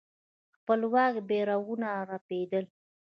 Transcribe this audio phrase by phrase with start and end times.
[0.55, 2.65] خپلواک بيرغونه رپېدل.